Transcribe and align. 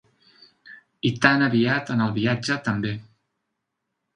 I 1.09 1.11
tan 1.25 1.45
aviat 1.49 1.91
en 1.97 2.01
el 2.07 2.15
viatge 2.17 2.59
també. 2.71 2.95